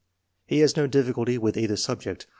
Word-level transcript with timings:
He 0.47 0.61
has 0.61 0.75
no 0.75 0.87
difficulty 0.87 1.37
with 1.37 1.55
either 1.55 1.75
subject. 1.75 2.25